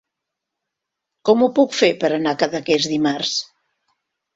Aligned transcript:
Com 1.29 1.45
ho 1.45 1.51
puc 1.61 1.79
fer 1.83 1.93
per 2.03 2.13
anar 2.19 2.37
a 2.39 2.43
Cadaqués 2.43 2.93
dimarts? 2.97 3.41